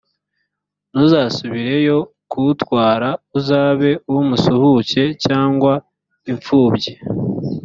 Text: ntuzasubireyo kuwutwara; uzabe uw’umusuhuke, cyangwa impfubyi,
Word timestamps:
ntuzasubireyo 0.91 1.97
kuwutwara; 2.31 3.09
uzabe 3.37 3.91
uw’umusuhuke, 4.09 5.01
cyangwa 5.25 5.73
impfubyi, 6.31 6.91